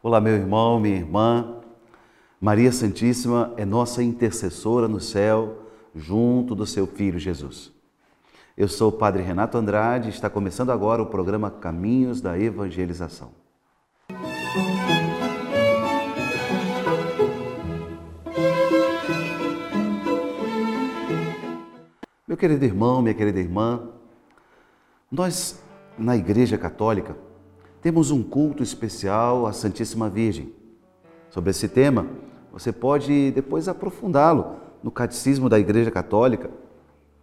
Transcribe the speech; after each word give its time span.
Olá, 0.00 0.20
meu 0.20 0.34
irmão, 0.34 0.78
minha 0.78 0.94
irmã. 0.94 1.56
Maria 2.40 2.70
Santíssima 2.70 3.52
é 3.56 3.64
nossa 3.64 4.00
intercessora 4.00 4.86
no 4.86 5.00
céu, 5.00 5.66
junto 5.92 6.54
do 6.54 6.64
seu 6.64 6.86
Filho 6.86 7.18
Jesus. 7.18 7.72
Eu 8.56 8.68
sou 8.68 8.90
o 8.90 8.92
Padre 8.92 9.24
Renato 9.24 9.58
Andrade 9.58 10.06
e 10.06 10.12
está 10.12 10.30
começando 10.30 10.70
agora 10.70 11.02
o 11.02 11.06
programa 11.06 11.50
Caminhos 11.50 12.20
da 12.20 12.38
Evangelização. 12.38 13.32
Meu 22.24 22.36
querido 22.36 22.64
irmão, 22.64 23.02
minha 23.02 23.14
querida 23.14 23.40
irmã, 23.40 23.88
nós 25.10 25.60
na 25.98 26.16
Igreja 26.16 26.56
Católica 26.56 27.16
temos 27.80 28.10
um 28.10 28.22
culto 28.22 28.62
especial 28.62 29.46
à 29.46 29.52
Santíssima 29.52 30.08
Virgem. 30.08 30.52
Sobre 31.30 31.50
esse 31.50 31.68
tema, 31.68 32.06
você 32.52 32.72
pode 32.72 33.30
depois 33.30 33.68
aprofundá-lo 33.68 34.56
no 34.82 34.90
Catecismo 34.90 35.48
da 35.48 35.58
Igreja 35.58 35.90
Católica, 35.90 36.50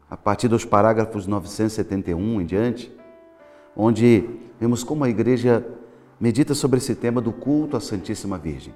a 0.09 0.15
partir 0.15 0.47
dos 0.47 0.63
parágrafos 0.63 1.27
971 1.27 2.41
em 2.41 2.45
diante, 2.45 2.95
onde 3.75 4.29
vemos 4.59 4.83
como 4.83 5.03
a 5.03 5.09
Igreja 5.09 5.65
medita 6.19 6.53
sobre 6.53 6.77
esse 6.77 6.95
tema 6.95 7.19
do 7.19 7.33
culto 7.33 7.75
à 7.75 7.81
Santíssima 7.81 8.37
Virgem. 8.37 8.73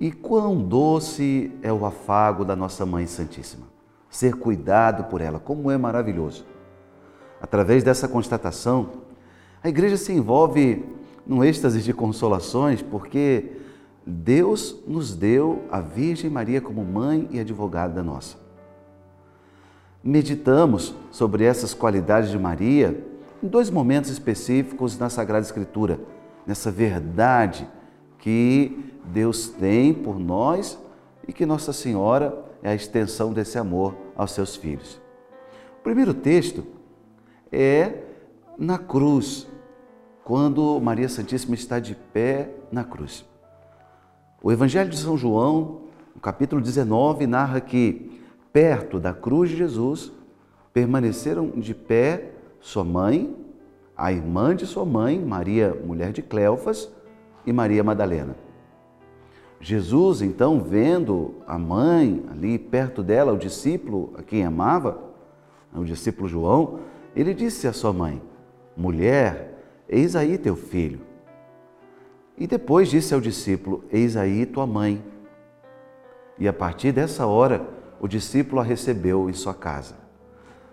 E 0.00 0.10
quão 0.10 0.62
doce 0.62 1.52
é 1.62 1.72
o 1.72 1.84
afago 1.84 2.44
da 2.44 2.56
nossa 2.56 2.86
Mãe 2.86 3.06
Santíssima. 3.06 3.66
Ser 4.08 4.34
cuidado 4.34 5.04
por 5.04 5.20
ela, 5.20 5.38
como 5.38 5.70
é 5.70 5.76
maravilhoso. 5.76 6.46
Através 7.40 7.84
dessa 7.84 8.08
constatação, 8.08 9.07
a 9.62 9.68
igreja 9.68 9.96
se 9.96 10.12
envolve 10.12 10.84
num 11.26 11.44
êxtase 11.44 11.82
de 11.82 11.92
consolações 11.92 12.80
porque 12.80 13.52
Deus 14.06 14.76
nos 14.86 15.14
deu 15.14 15.64
a 15.70 15.80
Virgem 15.80 16.30
Maria 16.30 16.60
como 16.60 16.84
mãe 16.84 17.28
e 17.30 17.38
advogada 17.38 18.02
nossa. 18.02 18.36
Meditamos 20.02 20.94
sobre 21.10 21.44
essas 21.44 21.74
qualidades 21.74 22.30
de 22.30 22.38
Maria 22.38 23.04
em 23.42 23.46
dois 23.46 23.68
momentos 23.68 24.10
específicos 24.10 24.98
na 24.98 25.10
Sagrada 25.10 25.44
Escritura, 25.44 26.00
nessa 26.46 26.70
verdade 26.70 27.68
que 28.18 28.94
Deus 29.04 29.48
tem 29.48 29.92
por 29.92 30.18
nós 30.18 30.78
e 31.26 31.32
que 31.32 31.44
Nossa 31.44 31.72
Senhora 31.72 32.44
é 32.62 32.70
a 32.70 32.74
extensão 32.74 33.32
desse 33.32 33.58
amor 33.58 33.94
aos 34.16 34.32
seus 34.32 34.56
filhos. 34.56 35.00
O 35.80 35.82
primeiro 35.82 36.14
texto 36.14 36.64
é 37.52 38.04
na 38.58 38.78
cruz, 38.78 39.46
quando 40.28 40.78
Maria 40.78 41.08
Santíssima 41.08 41.54
está 41.54 41.80
de 41.80 41.94
pé 41.94 42.50
na 42.70 42.84
cruz. 42.84 43.24
O 44.42 44.52
Evangelho 44.52 44.90
de 44.90 44.98
São 44.98 45.16
João, 45.16 45.84
no 46.14 46.20
capítulo 46.20 46.60
19, 46.60 47.26
narra 47.26 47.62
que 47.62 48.20
perto 48.52 49.00
da 49.00 49.14
cruz 49.14 49.48
de 49.48 49.56
Jesus 49.56 50.12
permaneceram 50.70 51.48
de 51.56 51.74
pé 51.74 52.32
sua 52.60 52.84
mãe, 52.84 53.34
a 53.96 54.12
irmã 54.12 54.54
de 54.54 54.66
sua 54.66 54.84
mãe, 54.84 55.18
Maria, 55.18 55.74
mulher 55.82 56.12
de 56.12 56.20
Cleofas, 56.20 56.90
e 57.46 57.50
Maria 57.50 57.82
Madalena. 57.82 58.36
Jesus, 59.58 60.20
então, 60.20 60.60
vendo 60.60 61.36
a 61.46 61.58
mãe 61.58 62.22
ali 62.30 62.58
perto 62.58 63.02
dela, 63.02 63.32
o 63.32 63.38
discípulo 63.38 64.12
a 64.14 64.22
quem 64.22 64.44
amava, 64.44 64.98
o 65.74 65.84
discípulo 65.84 66.28
João, 66.28 66.80
ele 67.16 67.32
disse 67.32 67.66
à 67.66 67.72
sua 67.72 67.94
mãe: 67.94 68.20
Mulher, 68.76 69.57
eis 69.88 70.14
aí 70.14 70.36
teu 70.36 70.54
filho. 70.54 71.00
E 72.36 72.46
depois 72.46 72.88
disse 72.88 73.14
ao 73.14 73.20
discípulo: 73.20 73.84
Eis 73.90 74.16
aí 74.16 74.46
tua 74.46 74.66
mãe. 74.66 75.02
E 76.38 76.46
a 76.46 76.52
partir 76.52 76.92
dessa 76.92 77.26
hora, 77.26 77.68
o 78.00 78.06
discípulo 78.06 78.60
a 78.60 78.64
recebeu 78.64 79.28
em 79.28 79.32
sua 79.32 79.54
casa. 79.54 79.96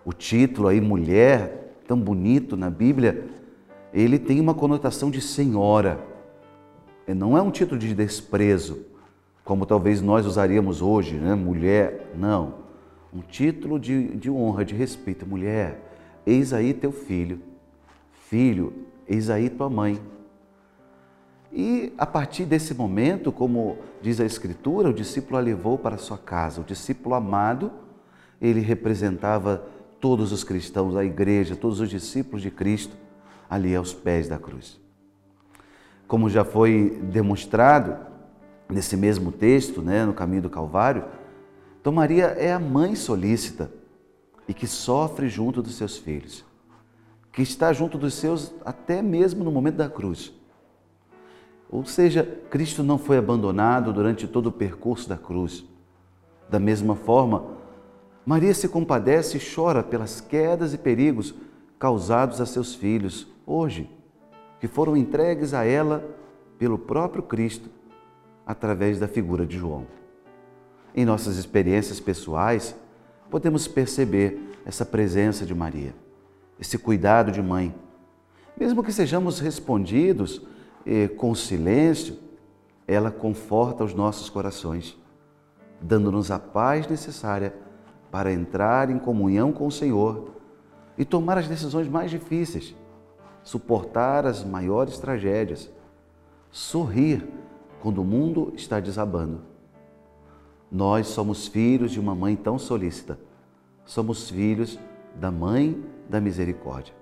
O 0.04 0.14
título 0.14 0.68
aí, 0.68 0.80
mulher, 0.80 1.80
tão 1.88 2.00
bonito 2.00 2.56
na 2.56 2.70
Bíblia, 2.70 3.28
ele 3.92 4.20
tem 4.20 4.40
uma 4.40 4.54
conotação 4.54 5.10
de 5.10 5.22
senhora. 5.22 6.00
Não 7.08 7.38
é 7.38 7.42
um 7.42 7.50
título 7.50 7.80
de 7.80 7.94
desprezo, 7.96 8.86
como 9.44 9.66
talvez 9.66 10.02
nós 10.02 10.26
usaríamos 10.26 10.82
hoje, 10.82 11.16
né? 11.16 11.34
mulher. 11.34 12.12
Não. 12.16 12.66
Um 13.12 13.22
título 13.22 13.80
de, 13.80 14.16
de 14.16 14.30
honra, 14.30 14.64
de 14.64 14.76
respeito. 14.76 15.26
Mulher, 15.26 15.82
Eis 16.26 16.54
aí 16.54 16.74
teu 16.74 16.92
filho, 16.92 17.40
filho, 18.28 18.74
eis 19.08 19.30
aí 19.30 19.50
tua 19.50 19.70
mãe. 19.70 20.02
E 21.52 21.94
a 21.98 22.06
partir 22.06 22.46
desse 22.46 22.74
momento, 22.74 23.32
como 23.32 23.78
diz 24.02 24.20
a 24.20 24.26
Escritura, 24.26 24.90
o 24.90 24.94
discípulo 24.94 25.38
a 25.38 25.40
levou 25.40 25.78
para 25.78 25.98
sua 25.98 26.18
casa. 26.18 26.60
O 26.60 26.66
discípulo 26.66 27.16
amado, 27.16 27.72
ele 28.42 28.60
representava 28.60 29.66
todos 30.02 30.32
os 30.32 30.44
cristãos, 30.44 30.96
a 30.96 31.06
igreja, 31.06 31.56
todos 31.56 31.80
os 31.80 31.90
discípulos 31.90 32.42
de 32.42 32.52
Cristo 32.52 32.96
ali 33.50 33.76
aos 33.76 33.94
pés 33.94 34.28
da 34.28 34.38
cruz. 34.38 34.80
Como 36.08 36.30
já 36.30 36.44
foi 36.44 37.00
demonstrado 37.04 37.98
nesse 38.70 38.98
mesmo 38.98 39.32
texto, 39.32 39.82
né, 39.82 40.06
no 40.06 40.14
caminho 40.14 40.44
do 40.44 40.50
Calvário, 40.50 41.06
então 41.80 41.94
Maria 41.94 42.26
é 42.26 42.52
a 42.52 42.60
mãe 42.60 42.96
solícita 42.96 43.72
e 44.48 44.54
que 44.54 44.68
sofre 44.68 45.30
junto 45.30 45.62
dos 45.62 45.76
seus 45.76 45.98
filhos, 45.98 46.44
que 47.36 47.42
está 47.42 47.74
junto 47.74 47.98
dos 47.98 48.14
seus 48.14 48.54
até 48.64 49.02
mesmo 49.02 49.44
no 49.44 49.52
momento 49.52 49.76
da 49.76 49.90
cruz. 49.90 50.34
Ou 51.70 51.84
seja, 51.84 52.24
Cristo 52.50 52.82
não 52.82 52.98
foi 52.98 53.18
abandonado 53.18 53.92
durante 53.92 54.26
todo 54.26 54.48
o 54.48 54.52
percurso 54.54 55.10
da 55.10 55.18
cruz. 55.18 55.66
Da 56.50 56.60
mesma 56.60 56.96
forma, 56.96 57.44
Maria 58.26 58.54
se 58.54 58.70
compadece 58.70 59.38
e 59.38 59.54
chora 59.54 59.84
pelas 59.84 60.22
quedas 60.22 60.74
e 60.74 60.78
perigos 60.78 61.36
causados 61.78 62.40
a 62.40 62.46
seus 62.46 62.74
filhos 62.74 63.28
hoje, 63.46 63.90
que 64.62 64.68
foram 64.68 64.96
entregues 64.96 65.54
a 65.54 65.66
ela 65.66 66.06
pelo 66.58 66.78
próprio 66.78 67.22
Cristo 67.22 67.70
através 68.46 68.98
da 68.98 69.10
figura 69.10 69.46
de 69.46 69.58
João. 69.58 69.86
Em 70.96 71.04
nossas 71.04 71.36
experiências 71.36 72.00
pessoais, 72.00 72.74
podemos 73.30 73.68
perceber 73.68 74.54
essa 74.66 74.86
presença 74.86 75.46
de 75.46 75.54
Maria, 75.54 75.94
esse 76.60 76.78
cuidado 76.78 77.32
de 77.32 77.42
mãe. 77.42 77.74
Mesmo 78.58 78.84
que 78.84 78.92
sejamos 78.92 79.40
respondidos 79.40 80.42
eh, 80.86 81.08
com 81.08 81.36
silêncio, 81.36 82.18
ela 82.88 83.12
conforta 83.12 83.84
os 83.84 83.94
nossos 83.94 84.30
corações, 84.30 84.98
dando-nos 85.82 86.32
a 86.32 86.40
paz 86.40 86.88
necessária 86.88 87.54
para 88.12 88.32
entrar 88.32 88.90
em 88.90 89.00
comunhão 89.00 89.52
com 89.52 89.68
o 89.68 89.72
Senhor 89.72 90.32
e 90.98 91.04
tomar 91.04 91.38
as 91.38 91.48
decisões 91.48 91.88
mais 91.88 92.10
difíceis, 92.12 92.76
suportar 93.44 94.26
as 94.26 94.44
maiores 94.44 94.98
tragédias, 94.98 95.70
sorrir 96.52 97.28
quando 97.82 98.02
o 98.02 98.06
mundo 98.06 98.54
está 98.56 98.80
desabando 98.80 99.56
nós 100.76 101.08
somos 101.08 101.48
filhos 101.48 101.92
de 101.92 102.00
uma 102.00 102.14
mãe 102.14 102.36
tão 102.36 102.60
solícita. 102.60 103.18
Somos 103.86 104.30
filhos 104.30 104.80
da 105.16 105.32
mãe 105.32 105.82
da 106.10 106.20
misericórdia. 106.20 106.94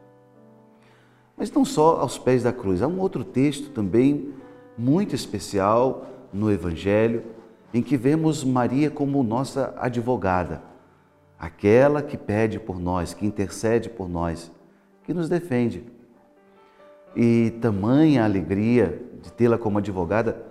Mas 1.35 1.51
não 1.51 1.65
só 1.65 1.99
aos 1.99 2.17
pés 2.17 2.43
da 2.43 2.53
cruz, 2.53 2.81
há 2.81 2.87
um 2.87 2.99
outro 2.99 3.23
texto 3.23 3.71
também 3.71 4.33
muito 4.77 5.15
especial 5.15 6.05
no 6.31 6.51
Evangelho, 6.51 7.23
em 7.73 7.81
que 7.81 7.97
vemos 7.97 8.43
Maria 8.43 8.89
como 8.89 9.23
nossa 9.23 9.73
advogada, 9.77 10.61
aquela 11.39 12.01
que 12.01 12.17
pede 12.17 12.59
por 12.59 12.79
nós, 12.79 13.13
que 13.13 13.25
intercede 13.25 13.89
por 13.89 14.07
nós, 14.07 14.51
que 15.03 15.13
nos 15.13 15.27
defende. 15.27 15.83
E 17.15 17.51
tamanha 17.61 18.23
alegria 18.23 19.01
de 19.21 19.31
tê-la 19.31 19.57
como 19.57 19.79
advogada 19.79 20.45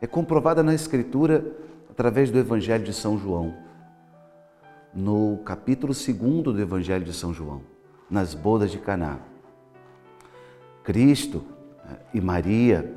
é 0.00 0.06
comprovada 0.06 0.62
na 0.62 0.74
Escritura 0.74 1.44
através 1.90 2.30
do 2.30 2.38
Evangelho 2.38 2.84
de 2.84 2.92
São 2.92 3.18
João, 3.18 3.54
no 4.96 5.36
capítulo 5.44 5.92
2 5.92 6.42
do 6.42 6.58
Evangelho 6.58 7.04
de 7.04 7.12
São 7.12 7.34
João, 7.34 7.60
nas 8.10 8.32
bodas 8.32 8.70
de 8.70 8.78
Caná. 8.78 9.18
Cristo 10.82 11.44
eh, 11.84 11.96
e 12.14 12.20
Maria, 12.20 12.94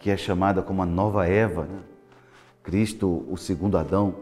que 0.00 0.10
é 0.10 0.16
chamada 0.16 0.62
como 0.62 0.82
a 0.82 0.86
nova 0.86 1.28
Eva, 1.28 1.62
né? 1.62 1.78
Cristo, 2.64 3.24
o 3.30 3.36
segundo 3.36 3.78
Adão, 3.78 4.16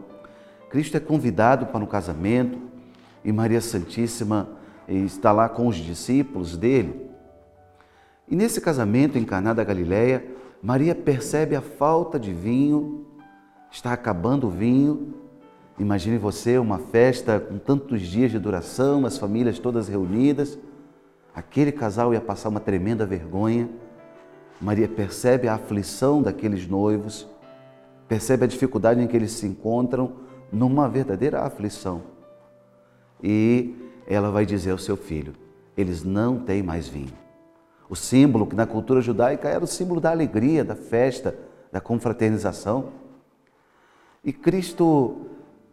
Cristo 0.69 0.95
é 0.95 0.99
convidado 0.99 1.65
para 1.65 1.83
um 1.83 1.87
casamento 1.87 2.59
e 3.25 3.31
Maria 3.31 3.61
Santíssima 3.61 4.47
está 4.87 5.31
lá 5.31 5.49
com 5.49 5.67
os 5.67 5.75
discípulos 5.75 6.55
dele. 6.55 7.09
E 8.27 8.35
nesse 8.35 8.61
casamento 8.61 9.17
em 9.17 9.25
Caná 9.25 9.53
da 9.53 9.63
Galileia, 9.63 10.23
Maria 10.61 10.93
percebe 10.93 11.55
a 11.55 11.61
falta 11.61 12.19
de 12.19 12.31
vinho 12.31 13.07
está 13.71 13.93
acabando 13.93 14.47
o 14.47 14.51
vinho. 14.51 15.13
Imagine 15.79 16.17
você 16.17 16.57
uma 16.57 16.79
festa 16.79 17.39
com 17.39 17.59
tantos 17.59 18.01
dias 18.01 18.31
de 18.31 18.39
duração, 18.39 19.05
as 19.05 19.17
famílias 19.17 19.59
todas 19.59 19.87
reunidas. 19.87 20.57
Aquele 21.35 21.71
casal 21.71 22.13
ia 22.13 22.21
passar 22.21 22.49
uma 22.49 22.59
tremenda 22.59 23.05
vergonha. 23.05 23.69
Maria 24.59 24.87
percebe 24.87 25.47
a 25.47 25.53
aflição 25.53 26.19
daqueles 26.19 26.67
noivos, 26.67 27.27
percebe 28.07 28.45
a 28.45 28.47
dificuldade 28.47 28.99
em 28.99 29.05
que 29.05 29.15
eles 29.15 29.33
se 29.33 29.45
encontram 29.45 30.13
numa 30.51 30.89
verdadeira 30.89 31.41
aflição. 31.41 32.01
E 33.21 33.75
ela 34.07 34.31
vai 34.31 34.47
dizer 34.47 34.71
ao 34.71 34.79
seu 34.79 34.97
filho: 34.97 35.33
eles 35.77 36.03
não 36.03 36.39
têm 36.39 36.63
mais 36.63 36.87
vinho. 36.87 37.13
O 37.87 37.95
símbolo 37.95 38.47
que 38.47 38.55
na 38.55 38.65
cultura 38.65 38.99
judaica 38.99 39.47
era 39.47 39.63
o 39.63 39.67
símbolo 39.67 40.01
da 40.01 40.09
alegria, 40.09 40.63
da 40.63 40.75
festa, 40.75 41.37
da 41.71 41.79
confraternização. 41.79 42.93
E 44.23 44.33
Cristo 44.33 45.27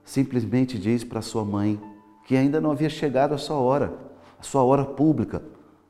simplesmente 0.05 0.79
diz 0.79 1.03
para 1.03 1.23
sua 1.23 1.45
mãe 1.45 1.81
que 2.25 2.37
ainda 2.37 2.61
não 2.61 2.71
havia 2.71 2.89
chegado 2.89 3.35
a 3.35 3.39
sua 3.39 3.57
hora, 3.57 3.95
a 4.39 4.43
sua 4.43 4.63
hora 4.63 4.85
pública, 4.85 5.43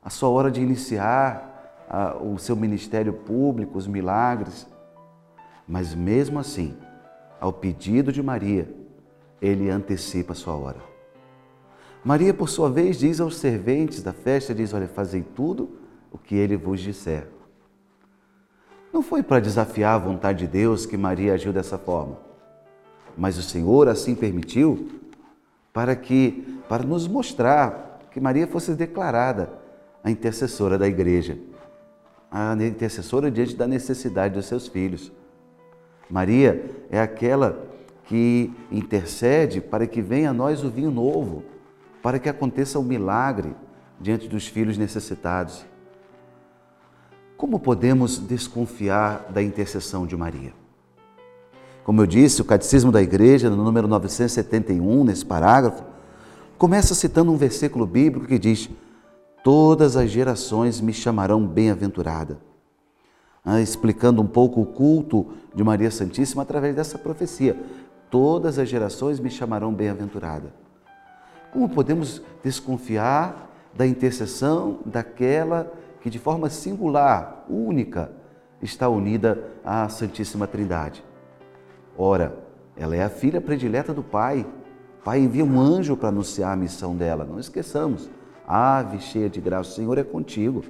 a 0.03 0.11
sua 0.11 0.29
hora 0.29 0.51
de 0.51 0.61
iniciar 0.61 1.85
a, 1.89 2.17
o 2.17 2.39
seu 2.39 2.57
ministério 2.57 3.13
público, 3.13 3.79
os 3.79 3.87
milagres. 3.87 4.67
Mas 5.67 5.95
mesmo 5.95 6.39
assim, 6.39 6.77
ao 7.41 7.53
pedido 7.53 8.13
de 8.13 8.23
Maria, 8.23 8.73
ele 9.41 9.71
antecipa 9.71 10.33
a 10.33 10.37
sua 10.37 10.55
hora. 10.55 10.79
Maria, 12.05 12.35
por 12.35 12.49
sua 12.49 12.71
vez, 12.71 12.99
diz 12.99 13.21
aos 13.21 13.37
serventes 13.37 14.03
da 14.03 14.13
festa, 14.13 14.55
diz, 14.55 14.75
olha, 14.75 14.87
fazei 14.87 15.23
tudo 15.23 15.79
o 16.13 16.19
que 16.19 16.35
ele 16.35 16.57
vos 16.57 16.81
disser. 16.81 17.29
Não 18.93 19.03
foi 19.03 19.23
para 19.23 19.41
desafiar 19.41 19.95
a 19.95 19.99
vontade 19.99 20.41
de 20.41 20.47
Deus 20.47 20.87
que 20.87 20.97
Maria 20.97 21.35
agiu 21.35 21.53
dessa 21.53 21.79
forma, 21.79 22.19
mas 23.17 23.39
o 23.39 23.43
Senhor 23.43 23.89
assim 23.89 24.15
permitiu 24.15 24.89
para 25.73 25.95
que 25.95 26.61
para 26.69 26.85
nos 26.85 27.07
mostrar 27.07 28.01
que 28.11 28.21
Maria 28.21 28.47
fosse 28.47 28.75
declarada 28.75 29.51
a 30.03 30.11
intercessora 30.11 30.79
da 30.79 30.87
igreja, 30.87 31.39
a 32.31 32.55
intercessora 32.55 33.31
diante 33.31 33.57
da 33.57 33.67
necessidade 33.67 34.35
dos 34.35 34.47
seus 34.47 34.69
filhos. 34.69 35.13
Maria 36.09 36.65
é 36.91 37.01
aquela 37.01 37.67
que 38.05 38.53
intercede 38.71 39.61
para 39.61 39.87
que 39.87 40.03
venha 40.03 40.31
a 40.31 40.33
nós 40.33 40.63
o 40.63 40.71
vinho 40.71 40.91
novo, 40.91 41.43
para 42.03 42.19
que 42.19 42.29
aconteça 42.29 42.79
o 42.79 42.83
um 42.83 42.85
milagre 42.85 43.55
diante 44.01 44.29
dos 44.29 44.47
filhos 44.47 44.77
necessitados. 44.77 45.65
Como 47.37 47.59
podemos 47.59 48.19
desconfiar 48.19 49.33
da 49.33 49.43
intercessão 49.43 50.07
de 50.07 50.17
Maria? 50.17 50.64
Como 51.85 52.01
eu 52.01 52.07
disse, 52.07 52.41
o 52.41 52.47
Catecismo 52.47 52.91
da 52.91 53.03
Igreja, 53.03 53.51
no 53.51 53.63
número 53.63 53.87
971, 53.87 55.05
nesse 55.05 55.25
parágrafo, 55.25 55.85
começa 56.57 56.95
citando 56.95 57.31
um 57.31 57.37
versículo 57.37 57.87
bíblico 57.87 58.27
que 58.27 58.39
diz: 58.39 58.71
Todas 59.45 59.95
as 59.95 60.11
gerações 60.11 60.81
me 60.81 60.95
chamarão 60.95 61.47
bem-aventurada. 61.47 62.39
Ah, 63.45 63.61
explicando 63.61 64.23
um 64.23 64.27
pouco 64.27 64.63
o 64.63 64.67
culto 64.67 65.27
de 65.55 65.63
Maria 65.63 65.91
Santíssima 65.91 66.43
através 66.43 66.75
dessa 66.75 66.97
profecia. 66.97 67.55
Todas 68.11 68.59
as 68.59 68.67
gerações 68.67 69.21
me 69.21 69.29
chamarão 69.29 69.75
bem-aventurada. 69.75 70.55
Como 71.53 71.69
podemos 71.69 72.23
desconfiar 72.43 73.51
da 73.75 73.87
intercessão 73.87 74.79
daquela 74.87 75.71
que 76.01 76.09
de 76.09 76.19
forma 76.19 76.49
singular, 76.49 77.45
única, 77.47 78.11
está 78.63 78.89
unida 78.89 79.45
à 79.63 79.87
Santíssima 79.91 80.47
Trindade? 80.47 81.05
Ora, 81.97 82.39
ela 82.77 82.97
é 82.97 83.03
a 83.03 83.09
filha 83.09 83.41
predileta 83.41 83.93
do 83.93 84.03
Pai. 84.03 84.47
O 85.01 85.05
Pai 85.05 85.21
envia 85.21 85.45
um 85.45 85.61
anjo 85.61 85.97
para 85.97 86.09
anunciar 86.09 86.53
a 86.53 86.57
missão 86.57 86.97
dela. 86.97 87.25
Não 87.25 87.39
esqueçamos. 87.39 88.11
Ave 88.47 89.01
cheia 89.01 89.31
de 89.31 89.41
graça, 89.41 89.71
o 89.71 89.75
Senhor 89.75 89.97
é 89.97 90.05
contigo. 90.05 90.63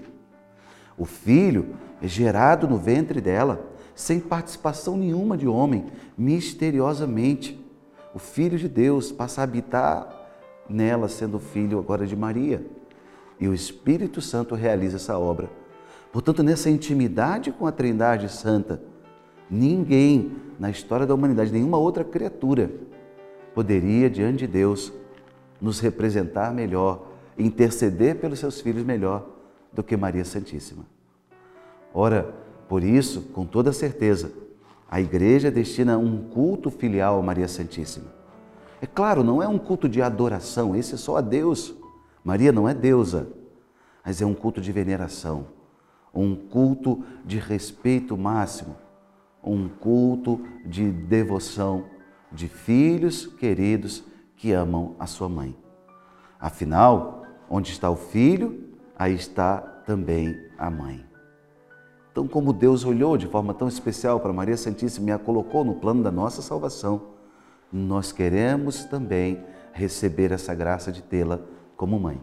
O 0.96 1.04
filho 1.04 1.74
é 2.00 2.06
gerado 2.06 2.68
no 2.68 2.76
ventre 2.76 3.20
dela, 3.20 3.66
sem 3.94 4.20
participação 4.20 4.96
nenhuma 4.96 5.36
de 5.36 5.48
homem, 5.48 5.86
misteriosamente. 6.16 7.60
O 8.14 8.18
Filho 8.18 8.56
de 8.56 8.68
Deus 8.68 9.10
passa 9.10 9.40
a 9.40 9.44
habitar 9.44 10.08
nela, 10.68 11.08
sendo 11.08 11.40
filho 11.40 11.78
agora 11.78 12.06
de 12.06 12.14
Maria. 12.14 12.64
E 13.40 13.48
o 13.48 13.54
Espírito 13.54 14.20
Santo 14.20 14.54
realiza 14.54 14.96
essa 14.96 15.18
obra. 15.18 15.50
Portanto, 16.12 16.42
nessa 16.44 16.70
intimidade 16.70 17.50
com 17.50 17.66
a 17.66 17.72
Trindade 17.72 18.28
Santa, 18.28 18.80
ninguém 19.50 20.32
na 20.58 20.70
história 20.70 21.06
da 21.06 21.14
humanidade, 21.14 21.52
nenhuma 21.52 21.78
outra 21.78 22.04
criatura 22.04 22.70
poderia, 23.54 24.10
diante 24.10 24.38
de 24.38 24.46
Deus, 24.46 24.92
nos 25.60 25.80
representar 25.80 26.52
melhor, 26.52 27.06
interceder 27.38 28.16
pelos 28.16 28.38
seus 28.38 28.60
filhos 28.60 28.84
melhor 28.84 29.26
do 29.72 29.82
que 29.82 29.96
Maria 29.96 30.24
Santíssima. 30.24 30.84
Ora, 31.92 32.34
por 32.68 32.82
isso, 32.82 33.22
com 33.32 33.44
toda 33.44 33.72
certeza, 33.72 34.32
a 34.90 35.00
igreja 35.00 35.50
destina 35.50 35.98
um 35.98 36.28
culto 36.28 36.70
filial 36.70 37.18
a 37.18 37.22
Maria 37.22 37.48
Santíssima. 37.48 38.06
É 38.80 38.86
claro, 38.86 39.24
não 39.24 39.42
é 39.42 39.48
um 39.48 39.58
culto 39.58 39.88
de 39.88 40.02
adoração, 40.02 40.76
esse 40.76 40.94
é 40.94 40.98
só 40.98 41.16
a 41.16 41.20
Deus. 41.20 41.74
Maria 42.22 42.52
não 42.52 42.68
é 42.68 42.74
deusa, 42.74 43.28
mas 44.04 44.20
é 44.20 44.26
um 44.26 44.34
culto 44.34 44.60
de 44.60 44.72
veneração, 44.72 45.46
um 46.12 46.34
culto 46.34 47.02
de 47.24 47.38
respeito 47.38 48.16
máximo, 48.16 48.76
um 49.46 49.68
culto 49.68 50.40
de 50.64 50.90
devoção 50.90 51.84
de 52.32 52.48
filhos 52.48 53.26
queridos 53.26 54.02
que 54.36 54.52
amam 54.52 54.96
a 54.98 55.06
sua 55.06 55.28
mãe. 55.28 55.56
Afinal, 56.38 57.24
onde 57.48 57.70
está 57.70 57.90
o 57.90 57.96
filho, 57.96 58.74
aí 58.98 59.14
está 59.14 59.58
também 59.58 60.36
a 60.58 60.70
mãe. 60.70 61.04
Então, 62.10 62.28
como 62.28 62.52
Deus 62.52 62.84
olhou 62.84 63.16
de 63.16 63.26
forma 63.26 63.52
tão 63.54 63.68
especial 63.68 64.20
para 64.20 64.32
Maria 64.32 64.56
Santíssima 64.56 65.10
e 65.10 65.12
a 65.12 65.18
colocou 65.18 65.64
no 65.64 65.74
plano 65.74 66.02
da 66.02 66.10
nossa 66.10 66.42
salvação, 66.42 67.14
nós 67.72 68.12
queremos 68.12 68.84
também 68.84 69.44
receber 69.72 70.30
essa 70.30 70.54
graça 70.54 70.92
de 70.92 71.02
tê-la 71.02 71.40
como 71.76 71.98
mãe. 71.98 72.20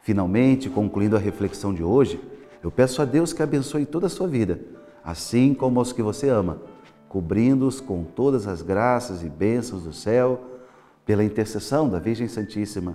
Finalmente, 0.00 0.70
concluindo 0.70 1.16
a 1.16 1.18
reflexão 1.18 1.74
de 1.74 1.82
hoje, 1.82 2.20
eu 2.62 2.70
peço 2.70 3.02
a 3.02 3.04
Deus 3.04 3.32
que 3.32 3.42
abençoe 3.42 3.84
toda 3.84 4.06
a 4.06 4.10
sua 4.10 4.26
vida 4.26 4.77
assim 5.08 5.54
como 5.54 5.78
aos 5.78 5.90
que 5.90 6.02
você 6.02 6.28
ama, 6.28 6.58
cobrindo-os 7.08 7.80
com 7.80 8.04
todas 8.04 8.46
as 8.46 8.60
graças 8.60 9.24
e 9.24 9.28
bênçãos 9.30 9.84
do 9.84 9.92
céu, 9.92 10.38
pela 11.06 11.24
intercessão 11.24 11.88
da 11.88 11.98
Virgem 11.98 12.28
Santíssima. 12.28 12.94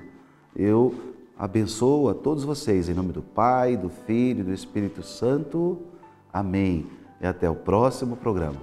Eu 0.55 0.93
abençoo 1.35 2.09
a 2.09 2.13
todos 2.13 2.43
vocês 2.43 2.87
em 2.87 2.93
nome 2.93 3.13
do 3.13 3.23
Pai, 3.23 3.75
do 3.75 3.89
Filho 3.89 4.41
e 4.41 4.43
do 4.43 4.53
Espírito 4.53 5.01
Santo. 5.01 5.79
Amém. 6.31 6.85
E 7.19 7.25
até 7.25 7.49
o 7.49 7.55
próximo 7.55 8.15
programa. 8.15 8.61